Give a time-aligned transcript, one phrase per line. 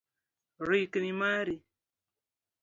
[0.67, 1.55] Rikni mari.